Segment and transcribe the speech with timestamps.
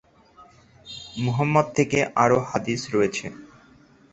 [1.17, 3.25] মুহাম্মাদ থেকে আরো হাদিস রয়েছে।